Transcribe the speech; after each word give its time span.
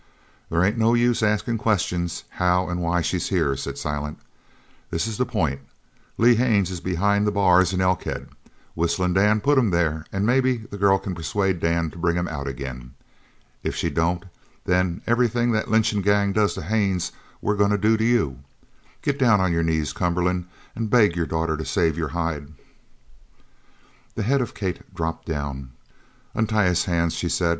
"There 0.49 0.63
ain't 0.63 0.79
no 0.79 0.95
use 0.95 1.21
askin' 1.21 1.59
questions 1.59 2.23
how 2.31 2.67
an' 2.71 2.79
why 2.79 3.01
she's 3.01 3.29
here," 3.29 3.55
said 3.55 3.77
Silent. 3.77 4.17
"This 4.89 5.05
is 5.05 5.19
the 5.19 5.27
pint. 5.27 5.59
Lee 6.17 6.33
Haines 6.33 6.71
is 6.71 6.79
behind 6.81 7.27
the 7.27 7.31
bars 7.31 7.71
in 7.71 7.81
Elkhead. 7.81 8.29
Whistlin' 8.73 9.13
Dan 9.13 9.41
put 9.41 9.59
him 9.59 9.69
there 9.69 10.07
an' 10.11 10.25
maybe 10.25 10.57
the 10.57 10.77
girl 10.79 10.97
c'n 10.97 11.13
persuade 11.13 11.59
Dan 11.59 11.91
to 11.91 11.99
bring 11.99 12.15
him 12.15 12.27
out 12.27 12.47
again. 12.47 12.95
If 13.61 13.75
she 13.75 13.91
don't 13.91 14.23
then 14.65 15.03
everything 15.05 15.51
the 15.51 15.65
lynchin' 15.69 16.01
gang 16.01 16.33
does 16.33 16.55
to 16.55 16.63
Haines 16.63 17.11
we're 17.39 17.53
goin' 17.55 17.69
to 17.69 17.77
do 17.77 17.95
to 17.95 18.03
you. 18.03 18.39
Git 19.03 19.19
down 19.19 19.39
on 19.39 19.51
your 19.51 19.61
ol' 19.61 19.67
knees, 19.67 19.93
Cumberland, 19.93 20.47
an' 20.75 20.87
beg 20.87 21.15
your 21.15 21.27
daughter 21.27 21.55
to 21.55 21.63
save 21.63 21.95
your 21.95 22.09
hide!" 22.17 22.47
The 24.15 24.23
head 24.23 24.41
of 24.41 24.55
Kate 24.55 24.95
dropped 24.95 25.27
down. 25.27 25.73
"Untie 26.33 26.65
his 26.65 26.85
hands," 26.85 27.13
she 27.13 27.29
said. 27.29 27.49